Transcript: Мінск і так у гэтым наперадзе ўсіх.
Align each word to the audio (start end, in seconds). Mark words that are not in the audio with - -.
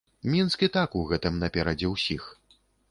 Мінск 0.29 0.63
і 0.69 0.69
так 0.77 0.97
у 1.01 1.03
гэтым 1.11 1.39
наперадзе 1.45 1.95
ўсіх. 1.95 2.23